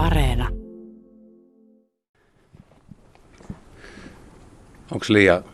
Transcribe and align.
Areena. 0.00 0.48
Onko 4.92 5.06
liian 5.08 5.44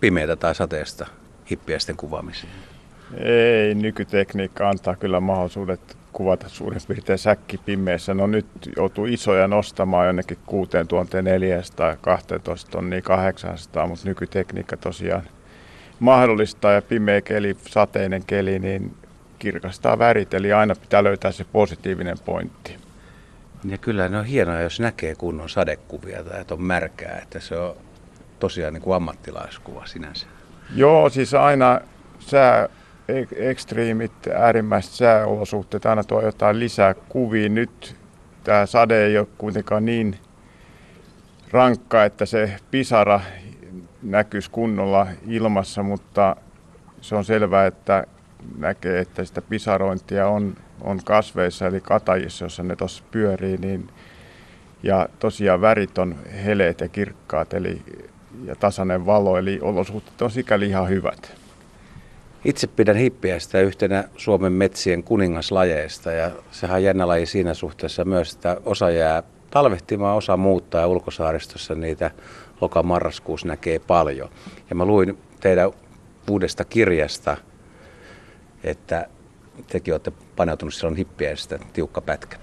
pimeätä 0.00 0.36
tai 0.36 0.54
sateesta 0.54 1.06
hippiäisten 1.50 1.96
kuvaamiseen? 1.96 2.52
Ei, 3.14 3.74
nykytekniikka 3.74 4.68
antaa 4.68 4.96
kyllä 4.96 5.20
mahdollisuudet 5.20 5.96
kuvata 6.12 6.48
suurin 6.48 6.80
piirtein 6.88 7.18
säkki 7.18 7.58
pimeässä. 7.58 8.14
No 8.14 8.26
nyt 8.26 8.46
joutuu 8.76 9.06
isoja 9.06 9.48
nostamaan 9.48 10.06
jonnekin 10.06 10.38
6400, 10.46 11.96
12 11.96 12.70
tonnia 12.70 13.02
800, 13.02 13.86
mutta 13.86 14.08
nykytekniikka 14.08 14.76
tosiaan 14.76 15.22
mahdollistaa 15.98 16.72
ja 16.72 16.82
pimeä 16.82 17.20
keli, 17.20 17.56
sateinen 17.68 18.24
keli, 18.26 18.58
niin 18.58 18.94
kirkastaa 19.38 19.98
värit, 19.98 20.34
eli 20.34 20.52
aina 20.52 20.74
pitää 20.74 21.04
löytää 21.04 21.32
se 21.32 21.44
positiivinen 21.44 22.18
pointti. 22.24 22.79
Ja 23.64 23.78
kyllä 23.78 24.08
ne 24.08 24.18
on 24.18 24.24
hienoja, 24.24 24.60
jos 24.60 24.80
näkee 24.80 25.14
kunnon 25.14 25.48
sadekuvia 25.48 26.24
tai 26.24 26.40
että 26.40 26.54
on 26.54 26.62
märkää, 26.62 27.18
että 27.22 27.40
se 27.40 27.56
on 27.58 27.76
tosiaan 28.38 28.74
niin 28.74 28.82
kuin 28.82 28.96
ammattilaiskuva 28.96 29.86
sinänsä. 29.86 30.26
Joo, 30.74 31.10
siis 31.10 31.34
aina 31.34 31.80
sää, 32.18 32.68
ekstriimit, 33.36 34.12
äärimmäiset 34.34 34.92
sääolosuhteet 34.92 35.86
aina 35.86 36.04
tuo 36.04 36.20
jotain 36.20 36.60
lisää 36.60 36.94
kuvia. 36.94 37.48
Nyt 37.48 37.96
tämä 38.44 38.66
sade 38.66 39.04
ei 39.04 39.18
ole 39.18 39.26
kuitenkaan 39.38 39.84
niin 39.84 40.18
rankka, 41.50 42.04
että 42.04 42.26
se 42.26 42.56
pisara 42.70 43.20
näkyisi 44.02 44.50
kunnolla 44.50 45.06
ilmassa, 45.26 45.82
mutta 45.82 46.36
se 47.00 47.16
on 47.16 47.24
selvää, 47.24 47.66
että 47.66 48.04
näkee, 48.58 49.00
että 49.00 49.24
sitä 49.24 49.42
pisarointia 49.42 50.28
on, 50.28 50.56
on 50.80 51.00
kasveissa 51.04 51.66
eli 51.66 51.80
katajissa, 51.80 52.44
jossa 52.44 52.62
ne 52.62 52.76
tuossa 52.76 53.04
pyörii, 53.10 53.56
niin, 53.56 53.88
ja 54.82 55.08
tosiaan 55.18 55.60
värit 55.60 55.98
on 55.98 56.16
heleet 56.44 56.80
ja 56.80 56.88
kirkkaat 56.88 57.54
eli, 57.54 57.82
ja 58.44 58.56
tasainen 58.56 59.06
valo, 59.06 59.38
eli 59.38 59.58
olosuhteet 59.62 60.22
on 60.22 60.30
sikäli 60.30 60.66
ihan 60.66 60.88
hyvät. 60.88 61.40
Itse 62.44 62.66
pidän 62.66 62.96
hippiästä 62.96 63.60
yhtenä 63.60 64.04
Suomen 64.16 64.52
metsien 64.52 65.02
kuningaslajeista 65.02 66.12
ja 66.12 66.30
sehän 66.50 66.76
on 66.76 66.82
jännä 66.82 67.08
laji 67.08 67.26
siinä 67.26 67.54
suhteessa 67.54 68.04
myös, 68.04 68.32
että 68.32 68.56
osa 68.64 68.90
jää 68.90 69.22
talvehtimaan, 69.50 70.16
osa 70.16 70.36
muuttaa 70.36 70.80
ja 70.80 70.86
ulkosaaristossa 70.86 71.74
niitä 71.74 72.10
loka-marraskuussa 72.60 73.48
näkee 73.48 73.78
paljon. 73.78 74.30
Ja 74.70 74.76
mä 74.76 74.84
luin 74.84 75.18
teidän 75.40 75.70
uudesta 76.30 76.64
kirjasta, 76.64 77.36
että 78.64 79.08
tekin 79.66 79.94
olette 79.94 80.12
paneutunut 80.36 80.74
silloin 80.74 80.96
hippiäistä 80.96 81.58
tiukka 81.72 82.00
pätkä. 82.00 82.36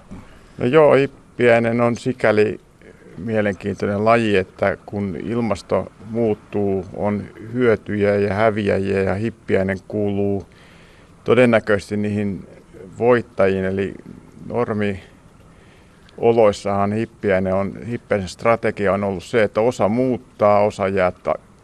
No 0.58 0.66
joo, 0.66 0.94
hippiäinen 0.94 1.80
on 1.80 1.96
sikäli 1.96 2.60
mielenkiintoinen 3.18 4.04
laji, 4.04 4.36
että 4.36 4.76
kun 4.86 5.16
ilmasto 5.24 5.92
muuttuu, 6.10 6.86
on 6.96 7.24
hyötyjä 7.52 8.16
ja 8.16 8.34
häviäjiä 8.34 9.02
ja 9.02 9.14
hippiäinen 9.14 9.78
kuuluu 9.88 10.46
todennäköisesti 11.24 11.96
niihin 11.96 12.48
voittajiin, 12.98 13.64
eli 13.64 13.94
normi 14.46 15.02
oloissahan 16.18 16.92
hippiäinen 16.92 17.54
on, 17.54 17.82
hippiäisen 17.82 18.28
strategia 18.28 18.92
on 18.92 19.04
ollut 19.04 19.24
se, 19.24 19.42
että 19.42 19.60
osa 19.60 19.88
muuttaa, 19.88 20.60
osa 20.60 20.88
jää 20.88 21.12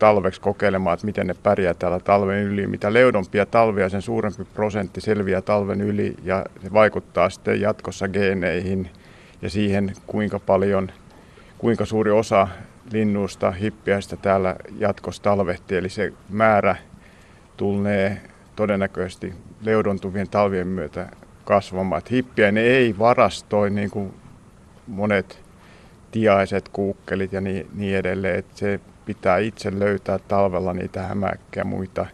talveksi 0.05 0.41
kokeilemaan, 0.41 0.94
että 0.94 1.06
miten 1.06 1.27
ne 1.27 1.34
pärjää 1.42 1.74
täällä 1.74 2.00
talven 2.00 2.42
yli. 2.42 2.66
Mitä 2.66 2.92
leudompia 2.92 3.47
talvia, 3.47 3.88
sen 3.88 4.02
suurempi 4.02 4.44
prosentti 4.44 5.00
selviää 5.00 5.41
talven 5.41 5.80
yli 5.80 6.14
ja 6.24 6.44
se 6.62 6.72
vaikuttaa 6.72 7.30
sitten 7.30 7.60
jatkossa 7.60 8.08
geeneihin 8.08 8.91
ja 9.42 9.50
siihen, 9.50 9.92
kuinka 10.06 10.38
paljon, 10.38 10.91
kuinka 11.58 11.84
suuri 11.84 12.10
osa 12.10 12.48
linnuista, 12.92 13.50
hippiäistä 13.50 14.16
täällä 14.16 14.56
jatkossa 14.78 15.22
talvehtii. 15.22 15.78
Eli 15.78 15.88
se 15.88 16.12
määrä 16.28 16.76
tulee 17.56 18.20
todennäköisesti 18.56 19.32
leudontuvien 19.62 20.28
talvien 20.28 20.69
myötä 20.69 21.09
kasvamaan. 21.44 21.98
Että 21.98 22.14
hippiäinen 22.14 22.64
ei 22.64 22.94
varastoi 22.98 23.70
niin 23.70 23.91
kuin 23.91 24.14
monet 24.87 25.41
tiaiset, 26.10 26.69
kuukkelit 26.69 27.32
ja 27.32 27.41
niin, 27.41 27.66
niin 27.75 27.97
edelleen. 27.97 28.38
Että 28.38 28.59
se 28.59 28.81
pitää 29.06 29.38
itse 29.38 29.78
löytää 29.78 30.19
talvella 30.19 30.72
niitä 30.72 31.03
hämäkkiä 31.03 31.60
ja 31.60 31.65
muita 31.65 32.06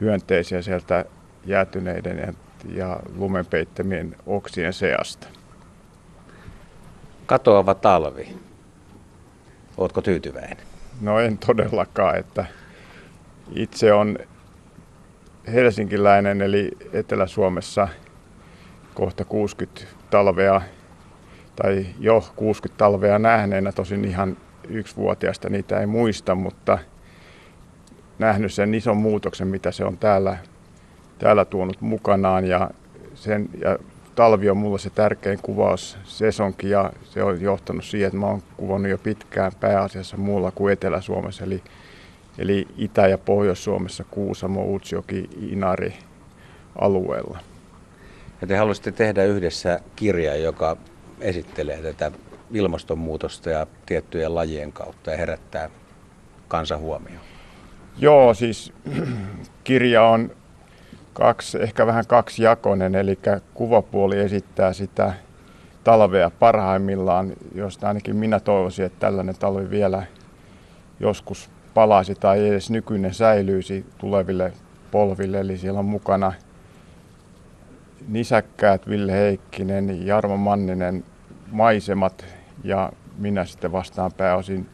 hyönteisiä 0.00 0.62
sieltä 0.62 1.04
jäätyneiden 1.44 2.18
ja, 2.18 2.32
ja 2.74 3.00
lumenpeittämien 3.16 4.16
oksien 4.26 4.72
seasta. 4.72 5.26
Katoava 7.26 7.74
talvi. 7.74 8.36
Oletko 9.76 10.02
tyytyväinen? 10.02 10.66
No 11.00 11.20
en 11.20 11.38
todellakaan, 11.38 12.18
että 12.18 12.46
itse 13.54 13.92
on 13.92 14.18
helsinkiläinen 15.52 16.42
eli 16.42 16.70
Etelä-Suomessa 16.92 17.88
kohta 18.94 19.24
60 19.24 19.82
talvea 20.10 20.60
tai 21.56 21.86
jo 21.98 22.24
60 22.36 22.78
talvea 22.78 23.18
nähneenä, 23.18 23.72
tosin 23.72 24.04
ihan 24.04 24.36
yksivuotiaasta 24.68 25.48
niitä 25.48 25.80
ei 25.80 25.86
muista, 25.86 26.34
mutta 26.34 26.78
nähnyt 28.18 28.52
sen 28.52 28.74
ison 28.74 28.96
muutoksen, 28.96 29.48
mitä 29.48 29.70
se 29.70 29.84
on 29.84 29.98
täällä, 29.98 30.36
täällä 31.18 31.44
tuonut 31.44 31.80
mukanaan 31.80 32.44
ja, 32.44 32.70
sen, 33.14 33.48
ja 33.60 33.78
talvi 34.14 34.50
on 34.50 34.56
mulle 34.56 34.78
se 34.78 34.90
tärkein 34.90 35.38
kuvaus 35.42 35.98
sesonkin 36.04 36.70
ja 36.70 36.92
se 37.04 37.22
on 37.22 37.40
johtanut 37.40 37.84
siihen, 37.84 38.06
että 38.06 38.18
mä 38.18 38.26
oon 38.26 38.42
kuvannut 38.56 38.90
jo 38.90 38.98
pitkään 38.98 39.52
pääasiassa 39.60 40.16
muulla 40.16 40.50
kuin 40.50 40.72
Etelä-Suomessa, 40.72 41.44
eli, 41.44 41.62
eli 42.38 42.68
Itä- 42.76 43.08
ja 43.08 43.18
Pohjois-Suomessa 43.18 44.04
Kuusamo, 44.10 44.74
Utsjoki, 44.74 45.30
Inari 45.50 45.94
alueella. 46.80 47.38
Ja 48.40 48.46
te 48.46 48.56
haluaisitte 48.56 48.92
tehdä 48.92 49.24
yhdessä 49.24 49.80
kirja, 49.96 50.36
joka 50.36 50.76
esittelee 51.20 51.82
tätä 51.82 52.12
ilmastonmuutosta 52.50 53.50
ja 53.50 53.66
tiettyjen 53.86 54.34
lajien 54.34 54.72
kautta 54.72 55.10
ja 55.10 55.16
herättää 55.16 55.70
kansan 56.48 56.80
huomioon? 56.80 57.24
Joo, 57.98 58.34
siis 58.34 58.72
kirja 59.64 60.02
on 60.02 60.30
kaksi, 61.12 61.62
ehkä 61.62 61.86
vähän 61.86 62.06
kaksijakoinen, 62.06 62.94
eli 62.94 63.18
kuvapuoli 63.54 64.18
esittää 64.18 64.72
sitä 64.72 65.12
talvea 65.84 66.30
parhaimmillaan, 66.30 67.32
josta 67.54 67.88
ainakin 67.88 68.16
minä 68.16 68.40
toivoisin, 68.40 68.84
että 68.84 68.98
tällainen 69.00 69.34
talvi 69.38 69.70
vielä 69.70 70.02
joskus 71.00 71.50
palaisi 71.74 72.14
tai 72.14 72.48
edes 72.48 72.70
nykyinen 72.70 73.14
säilyisi 73.14 73.86
tuleville 73.98 74.52
polville. 74.90 75.40
Eli 75.40 75.58
siellä 75.58 75.78
on 75.78 75.84
mukana 75.84 76.32
nisäkkäät, 78.08 78.88
Ville 78.88 79.12
Heikkinen, 79.12 80.06
Jarmo 80.06 80.36
Manninen, 80.36 81.04
maisemat 81.50 82.24
ja 82.64 82.92
minä 83.18 83.44
sitten 83.44 83.72
vastaan 83.72 84.12
pääosin 84.12 84.68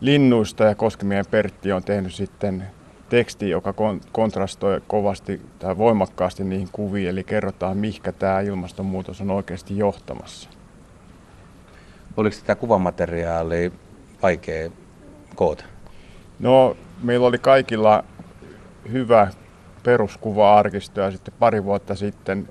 linnuista 0.00 0.64
ja 0.64 0.74
Koskemien 0.74 1.24
Pertti 1.30 1.72
on 1.72 1.84
tehnyt 1.84 2.14
sitten 2.14 2.64
teksti, 3.08 3.50
joka 3.50 3.74
kontrastoi 4.12 4.80
kovasti 4.86 5.40
tai 5.58 5.78
voimakkaasti 5.78 6.44
niihin 6.44 6.68
kuviin, 6.72 7.08
eli 7.08 7.24
kerrotaan, 7.24 7.76
mihinkä 7.76 8.12
tämä 8.12 8.40
ilmastonmuutos 8.40 9.20
on 9.20 9.30
oikeasti 9.30 9.78
johtamassa. 9.78 10.50
Oliko 12.16 12.36
tämä 12.46 12.56
kuvamateriaali 12.56 13.72
vaikea 14.22 14.70
koota? 15.34 15.64
No, 16.38 16.76
meillä 17.02 17.26
oli 17.26 17.38
kaikilla 17.38 18.04
hyvä 18.92 19.28
peruskuva-arkisto 19.82 21.00
ja 21.00 21.10
sitten 21.10 21.34
pari 21.38 21.64
vuotta 21.64 21.94
sitten 21.94 22.48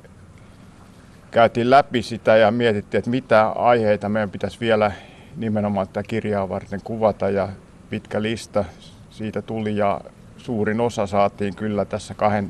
käytiin 1.35 1.69
läpi 1.69 2.01
sitä 2.01 2.37
ja 2.37 2.51
mietittiin, 2.51 2.99
että 2.99 3.11
mitä 3.11 3.47
aiheita 3.47 4.09
meidän 4.09 4.29
pitäisi 4.29 4.59
vielä 4.59 4.91
nimenomaan 5.37 5.87
tätä 5.87 6.03
kirjaa 6.03 6.49
varten 6.49 6.81
kuvata 6.83 7.29
ja 7.29 7.49
pitkä 7.89 8.21
lista 8.21 8.65
siitä 9.09 9.41
tuli 9.41 9.77
ja 9.77 10.01
suurin 10.37 10.81
osa 10.81 11.07
saatiin 11.07 11.55
kyllä 11.55 11.85
tässä 11.85 12.13
kahden, 12.13 12.49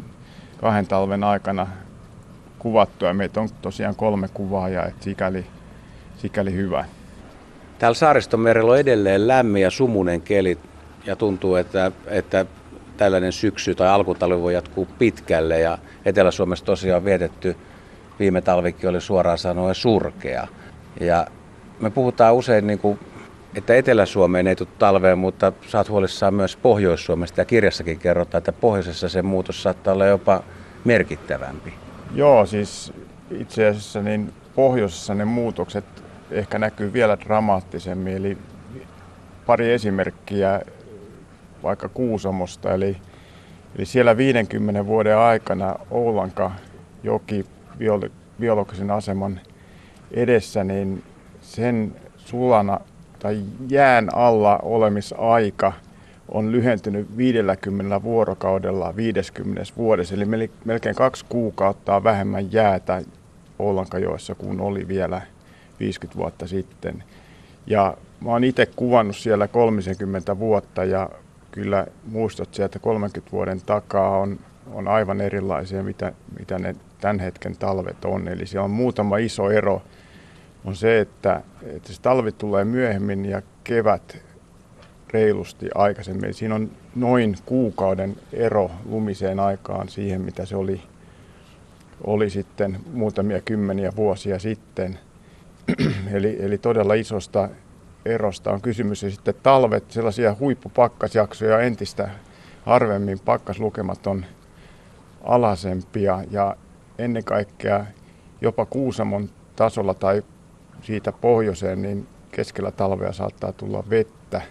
kahden 0.62 0.88
talven 0.88 1.24
aikana 1.24 1.68
kuvattua. 2.60 3.14
Meitä 3.14 3.42
on 3.42 3.50
tosiaan 3.62 3.96
kolme 3.96 4.28
kuvaajaa, 4.34 4.86
että 4.86 5.04
sikäli, 5.04 5.46
sikäli 6.18 6.54
hyvä. 6.54 6.86
Täällä 7.80 7.96
saaristomerellä 7.96 8.72
on 8.72 8.80
edelleen 8.80 9.28
lämmin 9.28 9.62
ja 9.62 9.72
sumunen 9.72 10.22
keli 10.22 10.58
ja 11.06 11.16
tuntuu, 11.16 11.56
että, 11.56 11.92
että 12.08 12.46
tällainen 12.98 13.32
syksy 13.32 13.76
tai 13.76 13.88
alkutalvi 13.88 14.42
voi 14.42 14.54
jatkuu 14.54 14.88
pitkälle 15.00 15.60
ja 15.60 15.78
Etelä-Suomessa 16.06 16.66
tosiaan 16.66 17.06
vietetty 17.06 17.56
viime 18.20 18.42
talvikin 18.42 18.90
oli 18.90 19.02
suoraan 19.02 19.38
sanoen 19.38 19.76
surkea. 19.76 20.48
Ja 21.00 21.28
me 21.80 21.90
puhutaan 21.90 22.36
usein, 22.36 22.68
niin 22.68 22.80
kuin, 22.80 23.00
että 23.56 23.76
Etelä-Suomeen 23.76 24.48
ei 24.48 24.56
tule 24.56 24.70
talveen, 24.80 25.18
mutta 25.18 25.52
saat 25.68 25.90
huolissaan 25.90 26.34
myös 26.34 26.58
Pohjois-Suomesta. 26.58 27.42
Ja 27.42 27.46
kirjassakin 27.46 28.00
kerrotaan, 28.00 28.40
että 28.40 28.52
pohjoisessa 28.52 29.10
se 29.10 29.22
muutos 29.22 29.64
saattaa 29.64 29.94
olla 29.94 30.06
jopa 30.06 30.44
merkittävämpi. 30.86 31.74
Joo, 32.16 32.46
siis 32.46 32.94
itse 33.32 33.68
asiassa 33.68 34.02
niin 34.02 34.34
pohjoisessa 34.56 35.14
ne 35.14 35.26
muutokset 35.26 35.86
ehkä 36.32 36.60
näkyy 36.60 36.94
vielä 36.94 37.18
dramaattisemmin. 37.20 38.18
Eli 38.18 38.38
pari 39.46 39.72
esimerkkiä 39.72 40.62
vaikka 41.64 41.90
Kuusamosta. 41.90 42.74
Eli, 42.74 42.98
eli 43.76 43.86
siellä 43.86 44.18
50 44.18 44.86
vuoden 44.86 45.18
aikana 45.18 45.76
Oulanka 45.92 46.52
joki 47.04 47.46
biologisen 48.40 48.92
aseman 48.92 49.40
edessä, 50.12 50.64
niin 50.64 51.04
sen 51.42 51.96
sulana 52.18 52.80
tai 53.20 53.42
jään 53.70 54.10
alla 54.16 54.60
olemisaika 54.64 55.74
on 56.30 56.52
lyhentynyt 56.52 57.18
50 57.18 58.04
vuorokaudella 58.04 58.96
50 58.96 59.64
vuodessa, 59.78 60.16
eli 60.16 60.50
melkein 60.66 60.96
kaksi 60.96 61.26
kuukautta 61.30 62.04
vähemmän 62.04 62.54
jäätä 62.54 63.02
Oulankajoessa 63.60 64.36
kuin 64.36 64.62
oli 64.62 64.88
vielä 64.88 65.22
50 65.80 66.18
vuotta 66.18 66.48
sitten. 66.48 67.04
Ja 67.68 67.98
mä 68.22 68.32
oon 68.32 68.44
itse 68.44 68.66
kuvannut 68.76 69.16
siellä 69.16 69.48
30 69.48 70.40
vuotta 70.40 70.84
ja 70.84 71.10
kyllä 71.52 71.88
muistot 72.12 72.54
sieltä 72.54 72.80
30 72.80 73.32
vuoden 73.32 73.62
takaa 73.62 74.18
on, 74.18 74.40
on 74.74 74.88
aivan 74.88 75.22
erilaisia, 75.22 75.84
mitä, 75.84 76.12
mitä 76.40 76.60
ne 76.60 76.76
tämän 77.06 77.20
hetken 77.20 77.58
talvet 77.58 78.06
on. 78.06 78.28
Eli 78.28 78.46
siellä 78.46 78.64
on 78.66 78.72
muutama 78.72 79.18
iso 79.18 79.52
ero. 79.52 79.82
On 80.66 80.76
se, 80.76 81.00
että, 81.00 81.42
että 81.64 81.94
se 81.94 82.02
talvi 82.02 82.32
tulee 82.32 82.66
myöhemmin 82.66 83.26
ja 83.26 83.42
kevät 83.64 84.18
reilusti 85.10 85.70
aikaisemmin. 85.76 86.34
Siinä 86.34 86.56
on 86.56 86.72
noin 86.96 87.36
kuukauden 87.46 88.16
ero 88.34 88.72
lumiseen 88.86 89.40
aikaan 89.40 89.90
siihen, 89.90 90.22
mitä 90.22 90.46
se 90.46 90.56
oli, 90.56 90.82
oli 92.04 92.30
sitten 92.30 92.80
muutamia 92.94 93.42
kymmeniä 93.42 93.92
vuosia 93.96 94.40
sitten. 94.40 95.00
eli, 96.16 96.38
eli 96.40 96.58
todella 96.58 96.94
isosta 96.94 97.50
erosta 98.06 98.52
on 98.52 98.62
kysymys. 98.62 99.04
Ja 99.04 99.12
sitten 99.12 99.36
talvet, 99.44 99.92
sellaisia 99.92 100.36
huippupakkasjaksoja 100.40 101.60
entistä 101.60 102.10
harvemmin 102.66 103.20
pakkaslukemat 103.20 104.08
on 104.08 104.26
alasempia 105.24 106.24
ja 106.32 106.56
ennen 106.98 107.24
kaikkea 107.24 107.86
jopa 108.42 108.66
Kuusamon 108.66 109.30
tasolla 109.56 109.94
tai 109.94 110.24
siitä 110.82 111.12
pohjoiseen, 111.12 111.82
niin 111.82 112.08
keskellä 112.32 112.72
talvea 112.72 113.14
saattaa 113.14 113.52
tulla 113.52 113.84
vettä. 113.90 114.42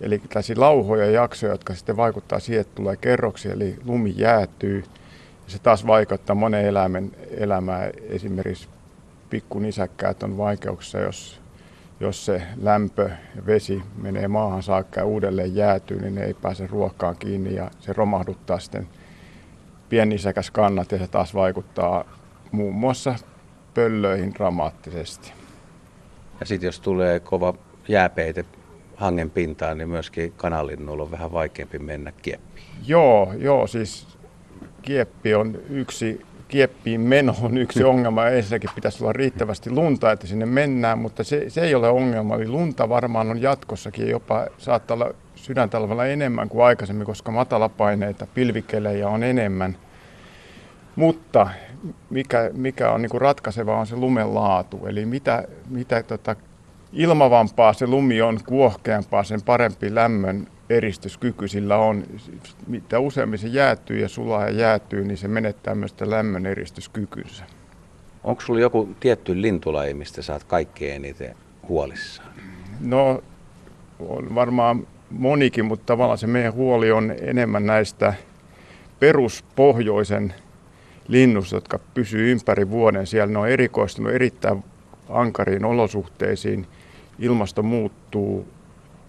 Eli 0.00 0.18
tällaisia 0.18 0.60
lauhoja 0.60 1.10
jaksoja, 1.10 1.52
jotka 1.52 1.74
sitten 1.74 1.96
vaikuttaa 1.96 2.40
siihen, 2.40 2.60
että 2.60 2.74
tulee 2.74 2.96
kerroksia, 2.96 3.52
eli 3.52 3.76
lumi 3.84 4.14
jäätyy. 4.16 4.84
Ja 5.44 5.50
se 5.50 5.58
taas 5.58 5.86
vaikuttaa 5.86 6.36
monen 6.36 6.64
eläimen 6.64 7.12
elämää. 7.30 7.90
Esimerkiksi 8.08 8.68
pikkunisäkkäät 9.30 10.22
on 10.22 10.38
vaikeuksissa, 10.38 10.98
jos, 10.98 11.40
jos 12.00 12.26
se 12.26 12.42
lämpö 12.62 13.10
ja 13.36 13.46
vesi 13.46 13.82
menee 14.02 14.28
maahan 14.28 14.62
saakka 14.62 15.00
ja 15.00 15.06
uudelleen 15.06 15.56
jäätyy, 15.56 16.00
niin 16.00 16.14
ne 16.14 16.24
ei 16.24 16.34
pääse 16.34 16.66
ruokkaan 16.66 17.16
kiinni 17.16 17.54
ja 17.54 17.70
se 17.80 17.92
romahduttaa 17.92 18.58
sitten 18.58 18.88
pienisäkäs 19.94 20.50
kannat 20.50 20.92
ja 20.92 20.98
se 20.98 21.06
taas 21.06 21.34
vaikuttaa 21.34 22.04
muun 22.52 22.74
muassa 22.74 23.14
pöllöihin 23.74 24.34
dramaattisesti. 24.34 25.32
Ja 26.40 26.46
sitten 26.46 26.68
jos 26.68 26.80
tulee 26.80 27.20
kova 27.20 27.54
jääpeite 27.88 28.44
hangen 28.96 29.30
pintaan, 29.30 29.78
niin 29.78 29.88
myöskin 29.88 30.32
kanalinnuilla 30.36 31.02
on 31.02 31.10
vähän 31.10 31.32
vaikeampi 31.32 31.78
mennä 31.78 32.12
kieppiin. 32.22 32.66
Joo, 32.86 33.32
joo, 33.38 33.66
siis 33.66 34.18
kieppi 34.82 35.34
on 35.34 35.58
yksi, 35.70 36.20
kieppiin 36.48 37.00
meno 37.00 37.34
on 37.42 37.58
yksi 37.58 37.84
ongelma. 37.92 38.26
Ensinnäkin 38.26 38.70
pitäisi 38.74 39.04
olla 39.04 39.12
riittävästi 39.12 39.70
lunta, 39.70 40.12
että 40.12 40.26
sinne 40.26 40.46
mennään, 40.46 40.98
mutta 40.98 41.24
se, 41.24 41.50
se 41.50 41.60
ei 41.60 41.74
ole 41.74 41.88
ongelma. 41.88 42.36
Eli 42.36 42.48
lunta 42.48 42.88
varmaan 42.88 43.30
on 43.30 43.42
jatkossakin 43.42 44.10
jopa, 44.10 44.46
saattaa 44.58 44.94
olla 44.94 45.14
sydäntalvella 45.34 46.06
enemmän 46.06 46.48
kuin 46.48 46.64
aikaisemmin, 46.64 47.06
koska 47.06 47.32
matalapaineita, 47.32 48.26
pilvikelejä 48.34 49.08
on 49.08 49.22
enemmän. 49.22 49.76
Mutta 50.96 51.48
mikä, 52.10 52.50
mikä 52.52 52.90
on 52.90 53.02
niin 53.02 53.20
ratkaiseva 53.20 53.78
on 53.78 53.86
se 53.86 53.96
lumen 53.96 54.34
laatu. 54.34 54.86
Eli 54.86 55.06
mitä, 55.06 55.48
mitä 55.70 56.02
tota, 56.02 56.36
ilmavampaa 56.92 57.72
se 57.72 57.86
lumi 57.86 58.22
on, 58.22 58.38
kuohkeampaa, 58.46 59.24
sen 59.24 59.42
parempi 59.42 59.94
lämmön 59.94 60.46
eristyskyky 60.70 61.48
sillä 61.48 61.76
on. 61.76 62.04
Mitä 62.66 62.98
useammin 62.98 63.38
se 63.38 63.48
jäätyy 63.48 63.98
ja 63.98 64.08
sulaa 64.08 64.44
ja 64.44 64.50
jäätyy, 64.50 65.04
niin 65.04 65.18
se 65.18 65.28
menettää 65.28 65.74
myös 65.74 65.94
lämmön 66.00 66.46
eristyskykynsä. 66.46 67.44
Onko 68.24 68.40
sulla 68.42 68.60
joku 68.60 68.88
tietty 69.00 69.42
lintulaji, 69.42 69.94
mistä 69.94 70.22
saat 70.22 70.44
kaikkein 70.44 70.94
eniten 70.94 71.36
huolissaan? 71.68 72.34
No, 72.80 73.22
on 73.98 74.34
varmaan 74.34 74.86
monikin, 75.10 75.64
mutta 75.64 75.86
tavallaan 75.86 76.18
se 76.18 76.26
meidän 76.26 76.52
huoli 76.52 76.92
on 76.92 77.14
enemmän 77.20 77.66
näistä 77.66 78.14
peruspohjoisen 79.00 80.34
linnusta, 81.08 81.56
jotka 81.56 81.78
pysyy 81.94 82.32
ympäri 82.32 82.70
vuoden. 82.70 83.06
Siellä 83.06 83.32
ne 83.32 83.38
on 83.38 83.48
erikoistunut 83.48 84.12
erittäin 84.12 84.64
ankariin 85.08 85.64
olosuhteisiin. 85.64 86.66
Ilmasto 87.18 87.62
muuttuu, 87.62 88.48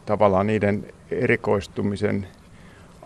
tavallaan 0.05 0.47
niiden 0.47 0.85
erikoistumisen 1.11 2.27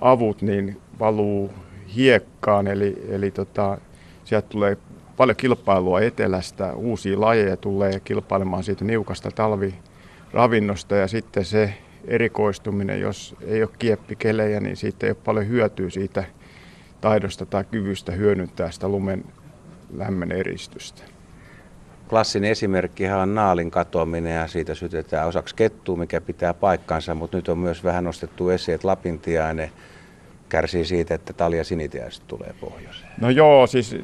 avut 0.01 0.41
niin 0.41 0.77
valuu 0.99 1.53
hiekkaan, 1.95 2.67
eli, 2.67 3.03
eli 3.09 3.31
tota, 3.31 3.77
sieltä 4.23 4.47
tulee 4.49 4.77
paljon 5.17 5.35
kilpailua 5.35 6.01
etelästä, 6.01 6.73
uusia 6.73 7.21
lajeja 7.21 7.57
tulee 7.57 7.99
kilpailemaan 7.99 8.63
siitä 8.63 8.85
niukasta 8.85 9.31
talviravinnosta 9.31 10.95
ja 10.95 11.07
sitten 11.07 11.45
se 11.45 11.73
erikoistuminen, 12.07 13.01
jos 13.01 13.35
ei 13.47 13.63
ole 13.63 13.71
kieppikelejä, 13.79 14.59
niin 14.59 14.77
siitä 14.77 15.05
ei 15.05 15.11
ole 15.11 15.17
paljon 15.25 15.47
hyötyä 15.47 15.89
siitä 15.89 16.23
taidosta 17.01 17.45
tai 17.45 17.63
kyvystä 17.63 18.11
hyödyntää 18.11 18.71
sitä 18.71 18.87
lumen 18.87 19.25
lämmön 19.93 20.31
eristystä. 20.31 21.03
Klassinen 22.09 22.51
esimerkki 22.51 23.09
on 23.09 23.35
naalin 23.35 23.71
katoaminen 23.71 24.35
ja 24.35 24.47
siitä 24.47 24.75
sytetään 24.75 25.27
osaksi 25.27 25.55
kettua, 25.55 25.95
mikä 25.95 26.21
pitää 26.21 26.53
paikkansa, 26.53 27.15
mutta 27.15 27.37
nyt 27.37 27.49
on 27.49 27.57
myös 27.57 27.83
vähän 27.83 28.03
nostettu 28.03 28.49
esiin, 28.49 28.75
että 28.75 28.87
Lapintiainen 28.87 29.71
kärsii 30.49 30.85
siitä, 30.85 31.15
että 31.15 31.33
talja 31.33 31.63
sinitiäiset 31.63 32.23
tulee 32.27 32.55
pohjoiseen. 32.59 33.11
No 33.21 33.29
joo, 33.29 33.67
siis 33.67 33.95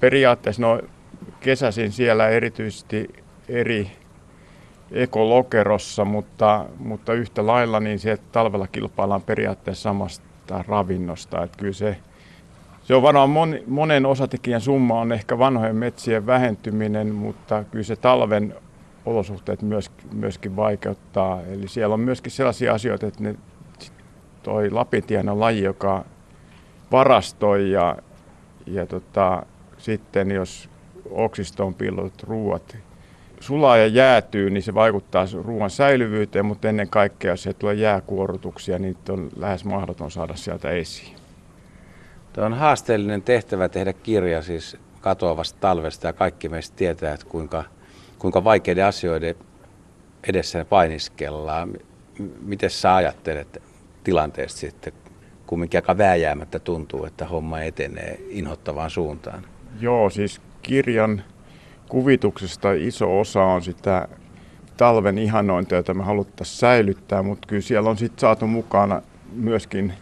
periaatteessa 0.00 0.62
no, 0.62 0.80
kesäsin 1.40 1.92
siellä 1.92 2.28
erityisesti 2.28 3.08
eri 3.48 3.90
ekolokerossa, 4.90 6.04
mutta, 6.04 6.66
mutta 6.78 7.12
yhtä 7.12 7.46
lailla 7.46 7.80
niin 7.80 7.98
sieltä 7.98 8.22
talvella 8.32 8.66
kilpaillaan 8.66 9.22
periaatteessa 9.22 9.82
samasta 9.82 10.64
ravinnosta. 10.68 11.42
Että 11.42 11.58
kyllä 11.58 11.72
se, 11.72 11.96
se 12.84 12.94
on 12.94 13.02
varmaan 13.02 13.30
mon, 13.30 13.58
monen 13.66 14.06
osatekijän 14.06 14.60
summa 14.60 15.00
on 15.00 15.12
ehkä 15.12 15.38
vanhojen 15.38 15.76
metsien 15.76 16.26
vähentyminen, 16.26 17.14
mutta 17.14 17.64
kyllä 17.70 17.84
se 17.84 17.96
talven 17.96 18.54
olosuhteet 19.06 19.62
myös, 19.62 19.90
myöskin 20.12 20.56
vaikeuttaa. 20.56 21.42
Eli 21.42 21.68
siellä 21.68 21.94
on 21.94 22.00
myöskin 22.00 22.32
sellaisia 22.32 22.74
asioita, 22.74 23.06
että 23.06 23.22
ne, 23.22 23.34
toi 24.42 24.70
Lapintien 24.70 25.28
on 25.28 25.40
laji, 25.40 25.62
joka 25.62 26.04
varastoi 26.92 27.70
ja, 27.70 27.96
ja 28.66 28.86
tota, 28.86 29.46
sitten 29.78 30.30
jos 30.30 30.70
oksistoon 31.10 31.74
pillut 31.74 32.22
ruuat 32.22 32.76
sulaa 33.40 33.76
ja 33.76 33.86
jäätyy, 33.86 34.50
niin 34.50 34.62
se 34.62 34.74
vaikuttaa 34.74 35.26
ruoan 35.42 35.70
säilyvyyteen, 35.70 36.46
mutta 36.46 36.68
ennen 36.68 36.88
kaikkea 36.88 37.32
jos 37.32 37.42
se 37.42 37.52
tulee 37.52 37.74
jääkuorutuksia, 37.74 38.78
niin 38.78 38.96
on 39.08 39.30
lähes 39.36 39.64
mahdoton 39.64 40.10
saada 40.10 40.36
sieltä 40.36 40.70
esiin. 40.70 41.23
Tuo 42.34 42.44
on 42.44 42.54
haasteellinen 42.54 43.22
tehtävä 43.22 43.68
tehdä 43.68 43.92
kirja 43.92 44.42
siis 44.42 44.76
katoavasta 45.00 45.58
talvesta 45.60 46.06
ja 46.06 46.12
kaikki 46.12 46.48
meistä 46.48 46.76
tietää, 46.76 47.14
että 47.14 47.26
kuinka, 47.26 47.64
kuinka 48.18 48.44
vaikeiden 48.44 48.84
asioiden 48.84 49.34
edessä 50.28 50.64
painiskellaan. 50.64 51.72
Miten 52.40 52.70
sä 52.70 52.94
ajattelet 52.94 53.62
tilanteesta 54.04 54.60
sitten, 54.60 54.92
kumminkin 55.46 55.78
aika 55.78 55.98
vääjäämättä 55.98 56.58
tuntuu, 56.58 57.04
että 57.04 57.26
homma 57.26 57.60
etenee 57.60 58.20
inhottavaan 58.28 58.90
suuntaan? 58.90 59.46
Joo, 59.80 60.10
siis 60.10 60.40
kirjan 60.62 61.22
kuvituksesta 61.88 62.72
iso 62.72 63.20
osa 63.20 63.42
on 63.42 63.62
sitä 63.62 64.08
talven 64.76 65.18
ihanointia, 65.18 65.78
jota 65.78 65.94
me 65.94 66.04
haluttaisiin 66.04 66.58
säilyttää, 66.58 67.22
mutta 67.22 67.48
kyllä 67.48 67.62
siellä 67.62 67.90
on 67.90 67.98
sitten 67.98 68.20
saatu 68.20 68.46
mukana 68.46 69.02
myöskin 69.32 69.92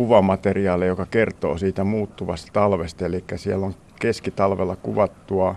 kuvamateriaali, 0.00 0.86
joka 0.86 1.06
kertoo 1.06 1.58
siitä 1.58 1.84
muuttuvasta 1.84 2.52
talvesta. 2.52 3.06
Eli 3.06 3.24
siellä 3.36 3.66
on 3.66 3.74
keskitalvella 4.00 4.76
kuvattua 4.76 5.54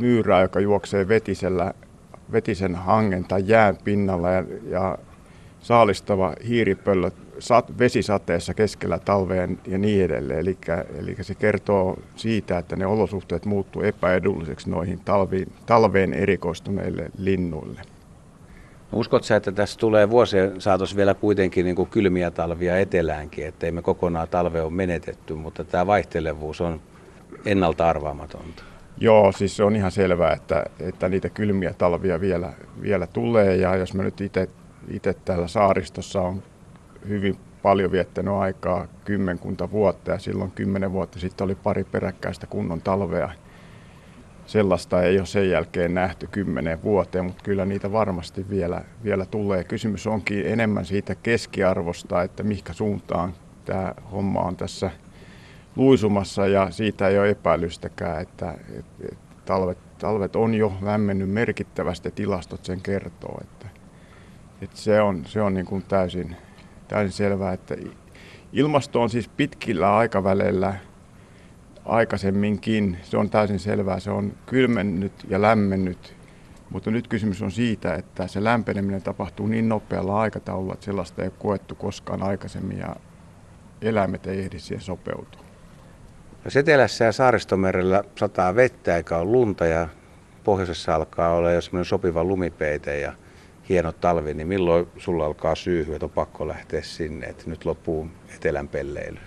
myyrää, 0.00 0.42
joka 0.42 0.60
juoksee 0.60 1.08
vetisellä, 1.08 1.74
vetisen 2.32 2.74
hangen 2.74 3.24
tai 3.24 3.42
jään 3.46 3.78
pinnalla 3.84 4.30
ja, 4.30 4.44
ja 4.68 4.98
saalistava 5.60 6.34
hiiripöllö 6.48 7.10
sat, 7.38 7.78
vesisateessa 7.78 8.54
keskellä 8.54 8.98
talveen 8.98 9.58
ja 9.66 9.78
niin 9.78 10.04
edelleen. 10.04 10.40
Eli, 10.40 10.58
eli 10.98 11.16
se 11.20 11.34
kertoo 11.34 11.98
siitä, 12.16 12.58
että 12.58 12.76
ne 12.76 12.86
olosuhteet 12.86 13.44
muuttuu 13.44 13.82
epäedulliseksi 13.82 14.70
noihin 14.70 15.00
talviin, 15.04 15.52
talveen 15.66 16.14
erikoistuneille 16.14 17.10
linnuille. 17.18 17.80
Uskotko 18.92 19.26
sä, 19.26 19.36
että 19.36 19.52
tässä 19.52 19.78
tulee 19.78 20.10
vuosien 20.10 20.60
saatossa 20.60 20.96
vielä 20.96 21.14
kuitenkin 21.14 21.64
niin 21.64 21.76
kuin 21.76 21.88
kylmiä 21.88 22.30
talvia 22.30 22.78
eteläänkin, 22.78 23.46
että 23.46 23.72
me 23.72 23.82
kokonaan 23.82 24.28
talve 24.28 24.62
ole 24.62 24.72
menetetty, 24.72 25.34
mutta 25.34 25.64
tämä 25.64 25.86
vaihtelevuus 25.86 26.60
on 26.60 26.80
ennalta 27.44 27.88
arvaamatonta? 27.88 28.62
Joo, 28.98 29.32
siis 29.32 29.56
se 29.56 29.64
on 29.64 29.76
ihan 29.76 29.90
selvää, 29.90 30.32
että, 30.32 30.64
että 30.80 31.08
niitä 31.08 31.28
kylmiä 31.28 31.74
talvia 31.78 32.20
vielä, 32.20 32.52
vielä 32.82 33.06
tulee 33.06 33.56
ja 33.56 33.76
jos 33.76 33.94
mä 33.94 34.02
nyt 34.02 34.20
itse 34.20 35.14
täällä 35.24 35.48
saaristossa 35.48 36.20
on 36.20 36.42
hyvin 37.08 37.36
paljon 37.62 37.92
viettänyt 37.92 38.34
aikaa 38.34 38.86
kymmenkunta 39.04 39.70
vuotta 39.70 40.10
ja 40.10 40.18
silloin 40.18 40.50
kymmenen 40.50 40.92
vuotta 40.92 41.18
sitten 41.18 41.44
oli 41.44 41.54
pari 41.54 41.84
peräkkäistä 41.84 42.46
kunnon 42.46 42.80
talvea. 42.80 43.30
Sellaista 44.46 45.02
ei 45.02 45.18
ole 45.18 45.26
sen 45.26 45.50
jälkeen 45.50 45.94
nähty 45.94 46.26
kymmenen 46.26 46.82
vuoteen, 46.82 47.24
mutta 47.24 47.44
kyllä 47.44 47.64
niitä 47.64 47.92
varmasti 47.92 48.50
vielä, 48.50 48.84
vielä 49.04 49.26
tulee. 49.26 49.64
Kysymys 49.64 50.06
onkin 50.06 50.46
enemmän 50.46 50.84
siitä 50.84 51.14
keskiarvosta, 51.14 52.22
että 52.22 52.42
mihinkä 52.42 52.72
suuntaan 52.72 53.34
tämä 53.64 53.94
homma 54.12 54.40
on 54.40 54.56
tässä 54.56 54.90
luisumassa 55.76 56.46
ja 56.46 56.70
siitä 56.70 57.08
ei 57.08 57.18
ole 57.18 57.30
epäilystäkään, 57.30 58.22
että, 58.22 58.54
että 58.78 59.16
talvet, 59.44 59.78
talvet 59.98 60.36
on 60.36 60.54
jo 60.54 60.72
lämmennyt 60.82 61.30
merkittävästi 61.30 62.10
tilastot 62.10 62.64
sen 62.64 62.80
kertoo, 62.80 63.38
että, 63.40 63.66
että 64.62 64.76
se 64.76 65.00
on, 65.00 65.22
se 65.26 65.42
on 65.42 65.54
niin 65.54 65.66
kuin 65.66 65.82
täysin, 65.82 66.36
täysin 66.88 67.12
selvää, 67.12 67.52
että 67.52 67.76
ilmasto 68.52 69.02
on 69.02 69.10
siis 69.10 69.28
pitkillä 69.28 69.96
aikaväleillä 69.96 70.74
aikaisemminkin, 71.84 72.98
se 73.02 73.16
on 73.16 73.30
täysin 73.30 73.58
selvää, 73.58 74.00
se 74.00 74.10
on 74.10 74.32
kylmennyt 74.46 75.12
ja 75.28 75.42
lämmennyt, 75.42 76.16
mutta 76.70 76.90
nyt 76.90 77.08
kysymys 77.08 77.42
on 77.42 77.50
siitä, 77.50 77.94
että 77.94 78.26
se 78.26 78.44
lämpeneminen 78.44 79.02
tapahtuu 79.02 79.46
niin 79.46 79.68
nopealla 79.68 80.20
aikataululla, 80.20 80.74
että 80.74 80.84
sellaista 80.84 81.22
ei 81.22 81.28
ole 81.28 81.34
koettu 81.38 81.74
koskaan 81.74 82.22
aikaisemmin 82.22 82.78
ja 82.78 82.96
eläimet 83.82 84.26
ei 84.26 84.40
ehdi 84.40 84.58
siihen 84.58 84.84
sopeutua. 84.84 85.42
Jos 86.44 86.56
etelässä 86.56 87.04
ja 87.04 87.12
saaristomerellä 87.12 88.04
sataa 88.16 88.54
vettä 88.54 88.96
eikä 88.96 89.16
ole 89.16 89.30
lunta 89.30 89.66
ja 89.66 89.88
pohjoisessa 90.44 90.94
alkaa 90.94 91.34
olla 91.34 91.50
jo 91.52 91.60
sopiva 91.82 92.24
lumipeite 92.24 93.00
ja 93.00 93.12
hieno 93.68 93.92
talvi, 93.92 94.34
niin 94.34 94.48
milloin 94.48 94.88
sulla 94.96 95.26
alkaa 95.26 95.54
syyhyä, 95.54 95.96
että 95.96 96.06
on 96.06 96.10
pakko 96.10 96.48
lähteä 96.48 96.82
sinne, 96.82 97.26
että 97.26 97.44
nyt 97.46 97.64
loppuu 97.64 98.08
etelän 98.36 98.68
pelleily? 98.68 99.18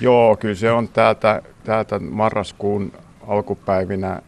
Joo, 0.00 0.36
kyllä 0.36 0.54
se 0.54 0.72
on 0.72 0.88
täältä, 0.88 1.42
täältä 1.64 1.98
marraskuun 1.98 2.92
alkupäivinä 3.26 4.22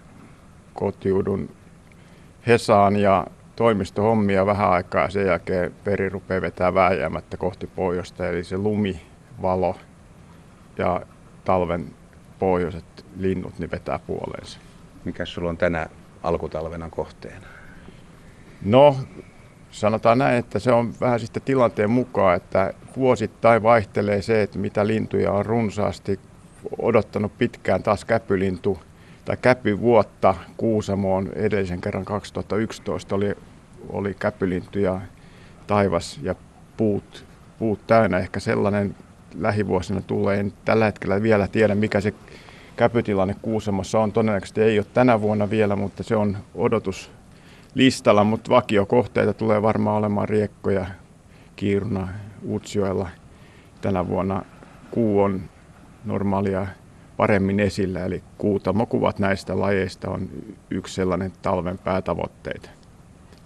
kotiudun 0.75 1.49
Hesaan 2.47 2.97
ja 2.97 3.27
toimistohommia 3.57 4.47
vähän 4.47 4.71
aikaa 4.71 5.03
ja 5.03 5.11
sen 5.11 5.27
jälkeen 5.27 5.75
peri 5.85 6.09
rupeaa 6.09 6.41
vetää 6.41 6.75
vääjäämättä 6.75 7.37
kohti 7.37 7.67
pohjoista, 7.67 8.29
eli 8.29 8.45
se 8.45 8.59
lumi, 8.59 9.01
valo 9.43 9.77
ja 10.79 11.01
talven 11.45 11.95
pohjoiset 12.39 13.07
linnut 13.17 13.59
niin 13.59 13.71
vetää 13.71 13.99
puoleensa. 13.99 14.59
Mikä 15.05 15.25
sulla 15.25 15.49
on 15.49 15.57
tänä 15.57 15.87
alkutalvena 16.23 16.91
kohteena? 16.91 17.47
No, 18.65 18.97
sanotaan 19.77 20.19
näin, 20.19 20.37
että 20.37 20.59
se 20.59 20.73
on 20.73 20.95
vähän 21.01 21.21
sitten 21.21 21.43
tilanteen 21.43 21.91
mukaan, 21.91 22.37
että 22.37 22.75
vuosittain 22.97 23.63
vaihtelee 23.63 24.23
se, 24.23 24.43
että 24.43 24.59
mitä 24.59 24.87
lintuja 24.87 25.33
on 25.33 25.47
runsaasti 25.47 26.21
odottanut 26.79 27.39
pitkään 27.39 27.83
taas 27.83 28.05
käpylintu 28.05 28.79
tai 29.25 29.37
käpyvuotta 29.37 30.35
Kuusamoon 30.57 31.29
edellisen 31.35 31.81
kerran 31.81 32.05
2011 32.05 33.15
oli, 33.15 33.35
oli 33.89 34.17
käpylintuja 34.19 35.01
taivas 35.67 36.21
ja 36.23 36.35
puut, 36.77 37.25
puut 37.59 37.87
täynnä. 37.87 38.19
Ehkä 38.19 38.41
sellainen 38.41 38.95
lähivuosina 39.39 40.01
tulee. 40.01 40.41
En 40.41 40.53
tällä 40.65 40.85
hetkellä 40.85 41.23
vielä 41.23 41.49
tiedä, 41.49 41.75
mikä 41.75 42.01
se 42.01 42.15
käpytilanne 42.77 43.37
Kuusamossa 43.43 44.01
on. 44.01 44.13
Todennäköisesti 44.13 44.63
ei 44.63 44.79
ole 44.79 44.87
tänä 44.95 45.21
vuonna 45.21 45.51
vielä, 45.51 45.77
mutta 45.77 46.03
se 46.03 46.17
on 46.17 46.37
odotus 46.55 47.11
listalla, 47.77 48.25
mutta 48.25 48.51
vakiokohteita 48.51 49.33
tulee 49.35 49.63
varmaan 49.63 49.97
olemaan 49.97 50.29
Riekkoja, 50.29 50.87
Kiiruna, 51.57 52.09
Utsjoella. 52.49 53.09
Tänä 53.81 54.09
vuonna 54.09 54.43
kuu 54.91 55.23
on 55.23 55.41
normaalia 56.05 56.67
paremmin 57.17 57.61
esillä, 57.61 58.05
eli 58.05 58.23
kuutamokuvat 58.39 59.19
näistä 59.19 59.61
lajeista 59.61 60.11
on 60.11 60.29
yksi 60.71 60.95
sellainen 60.95 61.33
talven 61.43 61.79
päätavoitteita. 61.79 62.69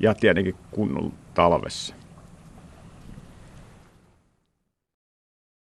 Ja 0.01 0.15
tietenkin 0.15 0.55
kunnon 0.71 1.13
talvessa. 1.35 1.95